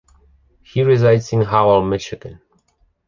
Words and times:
He 0.63 0.81
resides 0.81 1.31
in 1.31 1.41
Howell, 1.43 1.83
Michigan. 1.83 2.41